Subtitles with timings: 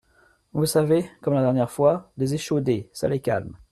[0.53, 1.07] Vous savez…
[1.21, 2.11] comme la dernière fois…
[2.17, 3.55] des échaudés, ça les calme.